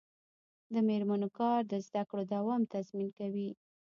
د 0.73 0.75
میرمنو 0.87 1.29
کار 1.39 1.59
د 1.71 1.73
زدکړو 1.87 2.23
دوام 2.33 2.61
تضمین 2.73 3.09
کوي. 3.19 3.49